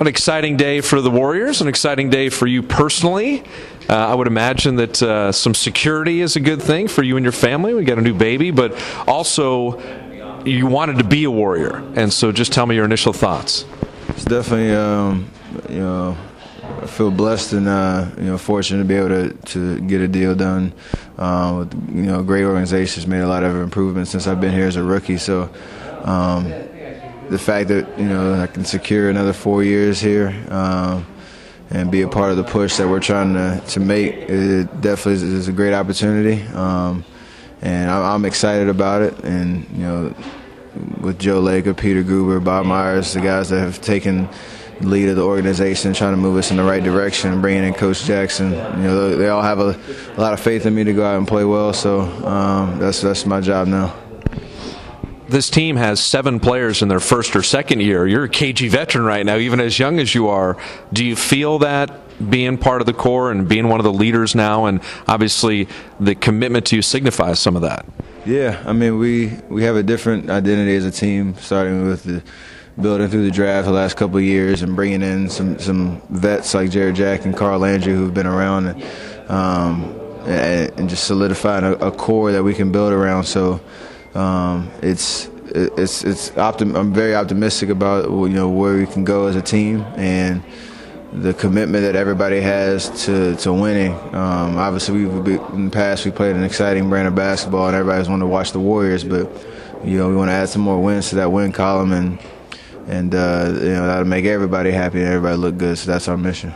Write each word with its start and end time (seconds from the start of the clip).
An 0.00 0.08
exciting 0.08 0.56
day 0.56 0.80
for 0.80 1.00
the 1.00 1.10
Warriors, 1.10 1.60
an 1.60 1.68
exciting 1.68 2.10
day 2.10 2.28
for 2.28 2.48
you 2.48 2.64
personally. 2.64 3.44
Uh, 3.88 3.94
I 3.94 4.14
would 4.14 4.26
imagine 4.26 4.74
that 4.76 5.00
uh, 5.00 5.30
some 5.30 5.54
security 5.54 6.20
is 6.20 6.34
a 6.34 6.40
good 6.40 6.60
thing 6.60 6.88
for 6.88 7.04
you 7.04 7.16
and 7.16 7.24
your 7.24 7.32
family. 7.32 7.74
We 7.74 7.84
got 7.84 7.98
a 7.98 8.02
new 8.02 8.12
baby, 8.12 8.50
but 8.50 8.74
also 9.06 9.80
you 10.44 10.66
wanted 10.66 10.98
to 10.98 11.04
be 11.04 11.22
a 11.22 11.30
Warrior. 11.30 11.76
And 11.94 12.12
so 12.12 12.32
just 12.32 12.52
tell 12.52 12.66
me 12.66 12.74
your 12.74 12.84
initial 12.84 13.12
thoughts. 13.12 13.66
It's 14.08 14.24
definitely, 14.24 14.74
um, 14.74 15.30
you 15.68 15.78
know, 15.78 16.16
I 16.82 16.86
feel 16.86 17.12
blessed 17.12 17.52
and 17.52 17.68
uh, 17.68 18.08
you 18.16 18.24
know 18.24 18.38
fortunate 18.38 18.78
to 18.78 18.84
be 18.84 18.94
able 18.94 19.08
to, 19.08 19.32
to 19.32 19.80
get 19.80 20.00
a 20.00 20.08
deal 20.08 20.34
done 20.34 20.72
uh, 21.18 21.54
with 21.58 21.94
you 21.94 22.02
know 22.02 22.22
great 22.24 22.42
organizations. 22.42 23.06
Made 23.06 23.20
a 23.20 23.28
lot 23.28 23.44
of 23.44 23.54
improvements 23.54 24.10
since 24.10 24.26
I've 24.26 24.40
been 24.40 24.52
here 24.52 24.66
as 24.66 24.74
a 24.74 24.82
rookie. 24.82 25.18
So 25.18 25.54
um, 26.02 26.52
the 27.34 27.38
fact 27.40 27.66
that 27.68 27.98
you 27.98 28.04
know 28.04 28.34
I 28.40 28.46
can 28.46 28.64
secure 28.64 29.10
another 29.10 29.32
four 29.32 29.64
years 29.64 30.00
here 30.00 30.28
um, 30.50 31.04
and 31.68 31.90
be 31.90 32.02
a 32.02 32.08
part 32.08 32.30
of 32.30 32.36
the 32.36 32.44
push 32.44 32.76
that 32.76 32.88
we're 32.88 33.00
trying 33.00 33.34
to 33.34 33.60
to 33.70 33.80
make 33.80 34.14
it 34.14 34.80
definitely 34.80 35.26
is, 35.34 35.48
a 35.48 35.52
great 35.52 35.74
opportunity. 35.74 36.42
Um, 36.54 37.04
and 37.60 37.90
I'm 37.90 38.24
excited 38.24 38.68
about 38.68 39.02
it. 39.02 39.18
And 39.24 39.68
you 39.70 39.82
know, 39.82 40.14
with 41.00 41.18
Joe 41.18 41.42
Lacob, 41.42 41.76
Peter 41.76 42.04
Guber, 42.04 42.42
Bob 42.42 42.66
Myers, 42.66 43.14
the 43.14 43.20
guys 43.20 43.48
that 43.48 43.58
have 43.58 43.80
taken 43.80 44.28
lead 44.80 45.08
of 45.08 45.16
the 45.16 45.24
organization, 45.24 45.92
trying 45.92 46.12
to 46.12 46.16
move 46.16 46.36
us 46.36 46.52
in 46.52 46.56
the 46.56 46.62
right 46.62 46.84
direction, 46.84 47.40
bringing 47.40 47.64
in 47.64 47.74
Coach 47.74 48.04
Jackson. 48.04 48.52
You 48.52 48.84
know, 48.84 49.16
they 49.16 49.28
all 49.28 49.42
have 49.42 49.58
a, 49.58 49.76
a 50.16 50.20
lot 50.20 50.34
of 50.34 50.40
faith 50.40 50.66
in 50.66 50.74
me 50.74 50.84
to 50.84 50.92
go 50.92 51.04
out 51.04 51.18
and 51.18 51.26
play 51.26 51.44
well. 51.44 51.72
So 51.72 52.02
um, 52.24 52.78
that's 52.78 53.00
that's 53.00 53.26
my 53.26 53.40
job 53.40 53.66
now 53.66 54.03
this 55.28 55.50
team 55.50 55.76
has 55.76 56.00
seven 56.00 56.40
players 56.40 56.82
in 56.82 56.88
their 56.88 57.00
first 57.00 57.34
or 57.34 57.42
second 57.42 57.80
year. 57.80 58.06
You're 58.06 58.24
a 58.24 58.28
KG 58.28 58.68
veteran 58.68 59.04
right 59.04 59.24
now, 59.24 59.36
even 59.36 59.60
as 59.60 59.78
young 59.78 59.98
as 59.98 60.14
you 60.14 60.28
are. 60.28 60.56
Do 60.92 61.04
you 61.04 61.16
feel 61.16 61.60
that 61.60 61.90
being 62.30 62.58
part 62.58 62.80
of 62.80 62.86
the 62.86 62.92
core 62.92 63.30
and 63.30 63.48
being 63.48 63.68
one 63.68 63.80
of 63.80 63.84
the 63.84 63.92
leaders 63.92 64.34
now, 64.34 64.66
and 64.66 64.80
obviously 65.08 65.68
the 65.98 66.14
commitment 66.14 66.66
to 66.66 66.76
you 66.76 66.82
signifies 66.82 67.40
some 67.40 67.56
of 67.56 67.62
that? 67.62 67.86
Yeah, 68.24 68.62
I 68.66 68.72
mean 68.72 68.98
we 68.98 69.32
we 69.48 69.64
have 69.64 69.76
a 69.76 69.82
different 69.82 70.30
identity 70.30 70.74
as 70.76 70.84
a 70.84 70.90
team, 70.90 71.34
starting 71.36 71.86
with 71.86 72.04
the 72.04 72.22
building 72.80 73.08
through 73.08 73.24
the 73.24 73.30
draft 73.30 73.66
the 73.66 73.72
last 73.72 73.96
couple 73.96 74.16
of 74.16 74.24
years 74.24 74.62
and 74.62 74.74
bringing 74.74 75.02
in 75.02 75.28
some 75.28 75.58
some 75.58 76.00
vets 76.10 76.54
like 76.54 76.70
Jarrett 76.70 76.96
Jack 76.96 77.24
and 77.24 77.36
Carl 77.36 77.60
Landry 77.60 77.92
who've 77.92 78.14
been 78.14 78.26
around. 78.26 78.66
And, 78.66 79.30
um, 79.30 80.00
and 80.26 80.88
just 80.88 81.04
solidifying 81.04 81.64
a, 81.64 81.72
a 81.72 81.92
core 81.92 82.32
that 82.32 82.42
we 82.42 82.54
can 82.54 82.72
build 82.72 82.92
around. 82.92 83.24
So 83.24 83.60
um, 84.14 84.70
it's 84.82 85.28
it's 85.54 86.04
it's 86.04 86.30
optim- 86.30 86.76
I'm 86.76 86.92
very 86.92 87.14
optimistic 87.14 87.68
about 87.68 88.08
you 88.08 88.28
know 88.28 88.48
where 88.48 88.76
we 88.76 88.86
can 88.86 89.04
go 89.04 89.26
as 89.26 89.36
a 89.36 89.42
team 89.42 89.82
and 89.96 90.42
the 91.12 91.32
commitment 91.32 91.84
that 91.84 91.94
everybody 91.94 92.40
has 92.40 93.04
to 93.06 93.36
to 93.36 93.52
winning. 93.52 93.92
Um, 94.14 94.56
obviously, 94.56 95.04
we've 95.04 95.26
in 95.52 95.66
the 95.66 95.70
past 95.70 96.04
we 96.04 96.10
played 96.10 96.34
an 96.36 96.44
exciting 96.44 96.88
brand 96.88 97.08
of 97.08 97.14
basketball, 97.14 97.68
and 97.68 97.76
everybody's 97.76 98.08
wanted 98.08 98.22
to 98.22 98.26
watch 98.28 98.52
the 98.52 98.60
Warriors, 98.60 99.04
but 99.04 99.30
you 99.84 99.98
know 99.98 100.08
we 100.08 100.16
want 100.16 100.28
to 100.28 100.32
add 100.32 100.48
some 100.48 100.62
more 100.62 100.82
wins 100.82 101.10
to 101.10 101.16
that 101.16 101.30
win 101.30 101.52
column, 101.52 101.92
and 101.92 102.18
and 102.86 103.14
uh, 103.14 103.50
you 103.52 103.70
know 103.70 103.86
that'll 103.86 104.04
make 104.04 104.24
everybody 104.24 104.70
happy 104.70 104.98
and 104.98 105.08
everybody 105.08 105.36
look 105.36 105.56
good. 105.56 105.78
So 105.78 105.90
that's 105.90 106.08
our 106.08 106.16
mission 106.16 106.52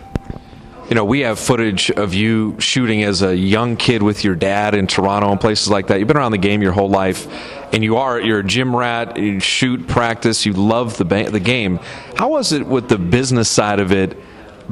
you 0.89 0.95
know, 0.95 1.05
we 1.05 1.21
have 1.21 1.39
footage 1.39 1.91
of 1.91 2.15
you 2.15 2.59
shooting 2.59 3.03
as 3.03 3.21
a 3.21 3.37
young 3.37 3.77
kid 3.77 4.03
with 4.03 4.25
your 4.25 4.35
dad 4.35 4.75
in 4.75 4.87
Toronto 4.87 5.31
and 5.31 5.41
places 5.41 5.69
like 5.69 5.89
that. 5.89 5.99
You've 5.99 6.09
been 6.09 6.17
around 6.17 6.33
the 6.33 6.39
game 6.39 6.63
your 6.63 6.73
whole 6.73 6.89
life, 6.89 7.27
and 7.75 7.85
you 7.85 7.99
are 7.99 8.19
you're 8.19 8.39
a 8.39 8.45
gym 8.45 8.75
rat. 8.75 9.19
You 9.19 9.39
shoot, 9.39 9.87
practice. 9.87 10.47
You 10.47 10.55
love 10.55 10.97
the 10.97 11.05
ba- 11.05 11.31
the 11.31 11.41
game. 11.41 11.79
How 12.17 12.31
was 12.31 12.53
it 12.53 12.67
with 12.67 12.89
the 12.89 12.97
business 12.97 13.51
side 13.51 13.81
of 13.81 13.93
it, 13.93 14.17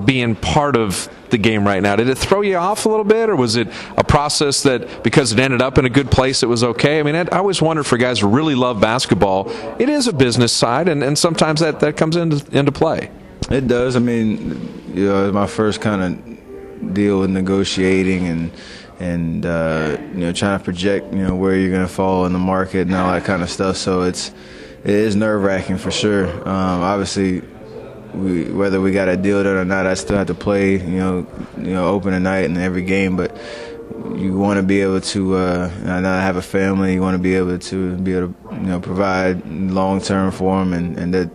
being 0.03 0.34
part 0.36 0.75
of 0.75 1.11
the 1.28 1.36
game 1.36 1.67
right 1.67 1.83
now? 1.83 1.97
Did 1.97 2.08
it 2.08 2.17
throw 2.17 2.41
you 2.41 2.56
off 2.56 2.86
a 2.86 2.89
little 2.89 3.05
bit, 3.05 3.28
or 3.28 3.36
was 3.36 3.56
it 3.56 3.69
a 3.98 4.05
process 4.05 4.62
that 4.62 5.05
because 5.05 5.33
it 5.33 5.39
ended 5.39 5.61
up 5.61 5.77
in 5.77 5.84
a 5.84 5.91
good 5.91 6.11
place, 6.11 6.42
it 6.42 6.48
was 6.48 6.64
okay? 6.64 6.98
I 6.98 7.02
mean, 7.02 7.14
I, 7.14 7.24
always 7.36 7.61
wondered 7.61 7.85
for 7.85 7.98
guys 7.98 8.20
who 8.20 8.29
really 8.29 8.55
love 8.55 8.80
basketball, 8.80 9.51
it 9.79 9.90
is 9.90 10.07
a 10.07 10.14
business 10.14 10.52
side, 10.52 10.89
and, 10.89 11.05
and 11.05 11.19
sometimes 11.19 11.61
that, 11.61 11.80
that 11.80 11.98
comes 11.98 12.17
into 12.17 12.57
into 12.57 12.73
play. 12.73 13.11
It 13.51 13.69
does. 13.69 13.96
I 13.96 14.01
mean, 14.01 14.76
you 14.96 15.07
know, 15.07 15.30
my 15.30 15.46
first 15.46 15.80
kind 15.83 16.02
of 16.02 16.95
deal 16.95 17.20
with 17.20 17.30
negotiating 17.30 18.27
and 18.27 18.51
and 18.98 19.45
uh, 19.45 19.98
you 20.14 20.20
know 20.20 20.33
trying 20.33 20.58
to 20.58 20.64
project 20.64 21.12
you 21.12 21.23
know 21.23 21.34
where 21.34 21.55
you're 21.55 21.79
to 21.79 21.86
fall 21.86 22.24
in 22.24 22.33
the 22.33 22.39
market 22.39 22.86
and 22.86 22.95
all 22.95 23.12
that 23.12 23.24
kind 23.24 23.42
of 23.42 23.51
stuff. 23.51 23.77
So 23.77 24.02
it's 24.02 24.30
it 24.84 24.95
is 24.95 25.14
nerve 25.14 25.42
wracking 25.42 25.77
for 25.77 25.90
sure. 25.90 26.29
Um, 26.48 26.80
obviously, 26.83 27.42
we, 28.14 28.51
whether 28.51 28.80
we 28.80 28.92
got 28.92 29.08
a 29.08 29.18
deal 29.18 29.42
done 29.45 29.57
or 29.57 29.67
not, 29.67 29.86
I 29.86 29.95
still 29.95 30.17
have 30.17 30.29
to 30.29 30.34
play 30.34 30.73
you 30.73 30.98
know 30.98 31.27
you 31.58 31.74
know 31.74 31.89
open 31.89 32.14
a 32.14 32.20
night 32.20 32.45
in 32.45 32.57
every 32.57 32.83
game, 32.83 33.17
but. 33.17 33.36
You 34.17 34.36
want 34.36 34.58
to 34.58 34.63
be 34.63 34.80
able 34.80 35.01
to 35.01 35.36
uh, 35.36 35.70
not 35.84 36.02
have 36.02 36.36
a 36.36 36.42
family. 36.42 36.95
You 36.95 37.01
want 37.01 37.14
to 37.14 37.23
be 37.23 37.34
able 37.34 37.58
to 37.58 37.96
be 37.96 38.14
able 38.14 38.28
to 38.28 38.55
you 38.55 38.67
know 38.67 38.80
provide 38.80 39.46
long 39.46 40.01
term 40.01 40.33
for 40.33 40.58
them, 40.58 40.73
and, 40.73 40.98
and 40.98 41.14
that 41.14 41.30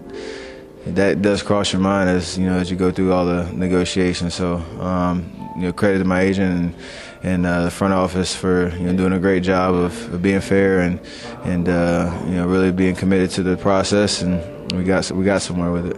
that 0.85 1.21
does 1.21 1.43
cross 1.43 1.71
your 1.71 1.81
mind 1.81 2.09
as 2.09 2.37
you 2.37 2.45
know 2.45 2.57
as 2.57 2.71
you 2.71 2.77
go 2.77 2.91
through 2.91 3.13
all 3.13 3.25
the 3.25 3.51
negotiations. 3.53 4.33
So 4.33 4.55
um, 4.79 5.31
you 5.55 5.63
know, 5.63 5.73
credit 5.73 5.99
to 5.99 6.05
my 6.05 6.21
agent 6.21 6.59
and 6.59 6.75
and 7.23 7.45
uh, 7.45 7.63
the 7.63 7.71
front 7.71 7.93
office 7.93 8.35
for 8.35 8.69
you 8.77 8.85
know 8.85 8.93
doing 8.95 9.13
a 9.13 9.19
great 9.19 9.43
job 9.43 9.75
of, 9.75 10.13
of 10.13 10.21
being 10.21 10.41
fair 10.41 10.79
and 10.81 10.99
and 11.43 11.69
uh, 11.69 12.21
you 12.25 12.35
know 12.35 12.47
really 12.47 12.71
being 12.71 12.95
committed 12.95 13.29
to 13.31 13.43
the 13.43 13.57
process, 13.57 14.21
and 14.21 14.41
we 14.73 14.83
got 14.83 15.09
we 15.11 15.23
got 15.23 15.41
somewhere 15.41 15.71
with 15.71 15.87
it. 15.87 15.97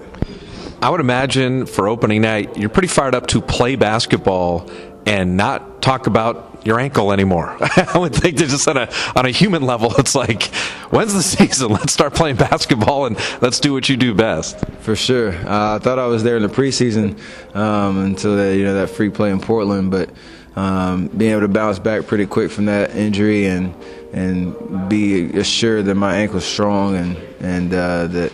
I 0.81 0.89
would 0.89 0.99
imagine 0.99 1.65
for 1.65 1.87
opening 1.87 2.21
night, 2.21 2.57
you're 2.57 2.69
pretty 2.69 2.89
fired 2.89 3.15
up 3.15 3.27
to 3.27 3.41
play 3.41 3.77
basketball 3.77 4.69
and 5.05 5.37
not 5.37 5.81
talk 5.81 6.07
about 6.07 6.52
your 6.63 6.79
ankle 6.79 7.11
anymore. 7.11 7.55
I 7.61 7.97
would 7.97 8.15
think 8.15 8.37
that 8.37 8.47
just 8.49 8.67
on 8.67 8.77
a 8.77 8.89
on 9.15 9.25
a 9.25 9.29
human 9.29 9.63
level, 9.63 9.93
it's 9.97 10.15
like, 10.15 10.53
when's 10.91 11.13
the 11.13 11.23
season? 11.37 11.69
Let's 11.69 11.93
start 11.93 12.13
playing 12.13 12.37
basketball 12.37 13.05
and 13.05 13.17
let's 13.41 13.59
do 13.59 13.73
what 13.73 13.89
you 13.89 13.97
do 13.97 14.13
best. 14.13 14.59
For 14.81 14.95
sure. 14.95 15.33
Uh, 15.33 15.75
I 15.75 15.79
thought 15.79 15.99
I 15.99 16.07
was 16.07 16.23
there 16.23 16.37
in 16.37 16.43
the 16.43 16.49
preseason 16.49 17.19
um, 17.55 17.97
until 18.03 18.35
that 18.37 18.55
you 18.55 18.63
know 18.63 18.75
that 18.75 18.89
free 18.89 19.09
play 19.09 19.31
in 19.31 19.39
Portland, 19.39 19.91
but 19.91 20.09
um, 20.55 21.07
being 21.07 21.31
able 21.31 21.41
to 21.41 21.47
bounce 21.47 21.79
back 21.79 22.05
pretty 22.05 22.25
quick 22.25 22.51
from 22.51 22.65
that 22.65 22.95
injury 22.95 23.47
and 23.47 23.73
and 24.13 24.89
be 24.89 25.25
assured 25.39 25.85
that 25.85 25.95
my 25.95 26.15
ankle's 26.17 26.45
strong 26.45 26.95
and 26.95 27.17
and 27.39 27.73
uh, 27.73 28.07
that 28.07 28.31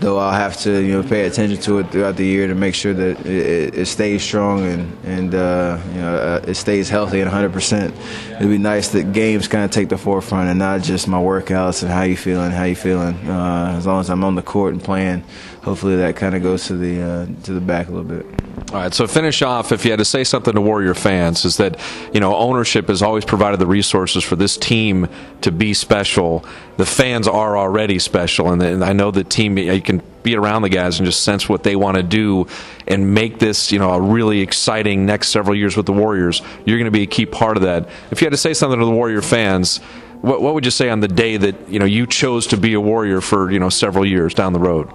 though 0.00 0.18
I'll 0.18 0.32
have 0.32 0.56
to 0.58 0.80
you 0.82 0.92
know 0.92 1.02
pay 1.02 1.26
attention 1.26 1.60
to 1.62 1.78
it 1.78 1.90
throughout 1.90 2.16
the 2.16 2.24
year 2.24 2.46
to 2.46 2.54
make 2.54 2.74
sure 2.74 2.94
that 2.94 3.26
it, 3.26 3.74
it 3.74 3.86
stays 3.86 4.22
strong 4.22 4.64
and 4.64 4.98
and 5.04 5.34
uh, 5.34 5.78
you 5.92 6.00
know 6.00 6.16
uh, 6.16 6.44
it 6.46 6.54
stays 6.54 6.88
healthy 6.88 7.20
and 7.20 7.26
100 7.26 7.52
percent. 7.52 7.94
It'd 8.36 8.48
be 8.48 8.58
nice 8.58 8.88
that 8.88 9.12
games 9.12 9.48
kind 9.48 9.64
of 9.64 9.70
take 9.70 9.88
the 9.88 9.98
forefront 9.98 10.48
and 10.48 10.58
not 10.58 10.82
just 10.82 11.08
my 11.08 11.18
workouts 11.18 11.82
and 11.82 11.90
how 11.90 12.02
you 12.02 12.16
feeling, 12.16 12.50
how 12.50 12.64
you 12.64 12.76
feeling. 12.76 13.16
Uh, 13.28 13.74
as 13.76 13.86
long 13.86 14.00
as 14.00 14.10
I'm 14.10 14.24
on 14.24 14.34
the 14.34 14.42
court 14.42 14.74
and 14.74 14.82
playing, 14.82 15.24
hopefully 15.62 15.96
that 15.96 16.16
kind 16.16 16.34
of 16.34 16.42
goes 16.42 16.66
to 16.66 16.76
the 16.76 17.02
uh, 17.02 17.26
to 17.44 17.52
the 17.52 17.60
back 17.60 17.88
a 17.88 17.90
little 17.90 18.04
bit. 18.04 18.26
All 18.70 18.74
right, 18.74 18.92
so 18.92 19.06
finish 19.06 19.40
off, 19.40 19.72
if 19.72 19.86
you 19.86 19.92
had 19.92 19.98
to 19.98 20.04
say 20.04 20.24
something 20.24 20.54
to 20.54 20.60
Warrior 20.60 20.92
fans, 20.92 21.46
is 21.46 21.56
that, 21.56 21.80
you 22.12 22.20
know, 22.20 22.36
ownership 22.36 22.88
has 22.88 23.00
always 23.00 23.24
provided 23.24 23.60
the 23.60 23.66
resources 23.66 24.22
for 24.22 24.36
this 24.36 24.58
team 24.58 25.08
to 25.40 25.50
be 25.50 25.72
special. 25.72 26.44
The 26.76 26.84
fans 26.84 27.26
are 27.26 27.56
already 27.56 27.98
special, 27.98 28.52
and, 28.52 28.84
I 28.84 28.92
know 28.92 29.10
the 29.10 29.24
team, 29.24 29.56
can 29.88 30.02
be 30.22 30.36
around 30.36 30.62
the 30.62 30.68
guys 30.68 30.98
and 30.98 31.06
just 31.06 31.22
sense 31.22 31.48
what 31.48 31.62
they 31.62 31.74
want 31.74 31.96
to 31.96 32.02
do 32.02 32.46
and 32.86 33.14
make 33.14 33.38
this, 33.38 33.72
you 33.72 33.78
know, 33.78 33.90
a 33.90 34.00
really 34.00 34.40
exciting 34.40 35.06
next 35.06 35.28
several 35.28 35.56
years 35.56 35.76
with 35.76 35.86
the 35.86 35.92
Warriors. 35.92 36.42
You're 36.64 36.78
going 36.78 36.92
to 36.92 36.96
be 36.96 37.02
a 37.02 37.06
key 37.06 37.26
part 37.26 37.56
of 37.56 37.64
that. 37.64 37.88
If 38.10 38.20
you 38.20 38.26
had 38.26 38.32
to 38.32 38.36
say 38.36 38.54
something 38.54 38.78
to 38.78 38.84
the 38.84 38.92
Warrior 38.92 39.22
fans, 39.22 39.78
what, 40.20 40.42
what 40.42 40.54
would 40.54 40.64
you 40.64 40.70
say 40.70 40.90
on 40.90 41.00
the 41.00 41.08
day 41.08 41.36
that, 41.36 41.68
you 41.68 41.78
know, 41.78 41.84
you 41.84 42.06
chose 42.06 42.46
to 42.48 42.56
be 42.56 42.74
a 42.74 42.80
Warrior 42.80 43.20
for, 43.20 43.50
you 43.50 43.58
know, 43.58 43.68
several 43.68 44.06
years 44.06 44.34
down 44.34 44.52
the 44.52 44.60
road? 44.60 44.90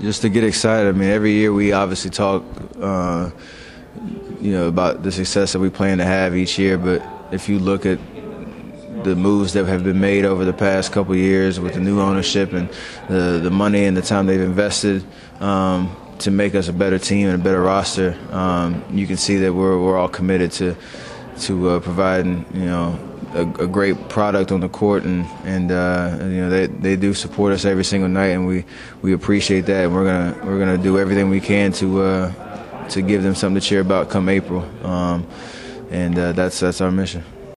just 0.00 0.22
to 0.22 0.28
get 0.28 0.44
excited. 0.44 0.88
I 0.88 0.92
mean, 0.92 1.08
every 1.08 1.32
year 1.32 1.52
we 1.52 1.72
obviously 1.72 2.10
talk, 2.10 2.44
uh, 2.80 3.30
you 4.40 4.52
know, 4.52 4.68
about 4.68 5.02
the 5.02 5.10
success 5.10 5.52
that 5.52 5.58
we 5.58 5.70
plan 5.70 5.98
to 5.98 6.04
have 6.04 6.36
each 6.36 6.58
year. 6.58 6.76
But 6.76 7.02
if 7.32 7.48
you 7.48 7.58
look 7.58 7.86
at 7.86 7.98
the 9.06 9.16
moves 9.16 9.52
that 9.52 9.64
have 9.66 9.84
been 9.84 10.00
made 10.00 10.24
over 10.24 10.44
the 10.44 10.52
past 10.52 10.90
couple 10.90 11.14
years 11.14 11.60
with 11.60 11.74
the 11.74 11.80
new 11.80 12.00
ownership 12.00 12.52
and 12.52 12.68
the 13.08 13.40
the 13.42 13.50
money 13.50 13.84
and 13.84 13.96
the 13.96 14.02
time 14.02 14.26
they've 14.26 14.40
invested 14.40 15.04
um, 15.40 15.96
to 16.18 16.30
make 16.30 16.54
us 16.54 16.68
a 16.68 16.72
better 16.72 16.98
team 16.98 17.28
and 17.28 17.40
a 17.40 17.44
better 17.44 17.62
roster, 17.62 18.18
um, 18.32 18.84
you 18.90 19.06
can 19.06 19.16
see 19.16 19.36
that 19.36 19.52
we're 19.52 19.80
we're 19.80 19.96
all 19.96 20.08
committed 20.08 20.50
to 20.52 20.76
to 21.40 21.70
uh, 21.70 21.80
providing 21.80 22.44
you 22.52 22.64
know 22.64 22.98
a, 23.34 23.42
a, 23.62 23.66
great 23.66 24.08
product 24.08 24.50
on 24.50 24.60
the 24.60 24.68
court, 24.68 25.04
and 25.04 25.24
and 25.44 25.70
uh, 25.70 26.16
you 26.22 26.40
know 26.40 26.50
they 26.50 26.66
they 26.66 26.96
do 26.96 27.14
support 27.14 27.52
us 27.52 27.64
every 27.64 27.84
single 27.84 28.08
night, 28.08 28.32
and 28.34 28.44
we 28.46 28.64
we 29.02 29.12
appreciate 29.12 29.66
that. 29.66 29.84
And 29.84 29.94
we're 29.94 30.04
gonna 30.04 30.44
we're 30.44 30.58
gonna 30.58 30.78
do 30.78 30.98
everything 30.98 31.30
we 31.30 31.40
can 31.40 31.70
to 31.74 32.02
uh, 32.02 32.88
to 32.88 33.02
give 33.02 33.22
them 33.22 33.36
something 33.36 33.60
to 33.60 33.66
cheer 33.66 33.80
about 33.80 34.10
come 34.10 34.28
April, 34.28 34.62
um, 34.84 35.26
and 35.90 36.18
uh, 36.18 36.32
that's 36.32 36.58
that's 36.58 36.80
our 36.80 36.90
mission. 36.90 37.22